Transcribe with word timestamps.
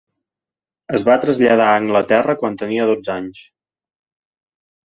Es 0.99 1.03
va 1.09 1.17
traslladar 1.25 1.67
a 1.73 1.77
Anglaterra 1.81 2.37
quan 2.39 2.57
tenia 2.65 2.89
dotze 2.93 3.15
anys. 3.19 3.47